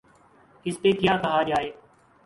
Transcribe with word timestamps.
اس 0.65 0.81
پہ 0.81 0.91
کیا 0.99 1.17
کہا 1.17 1.41
جائے؟ 1.43 1.71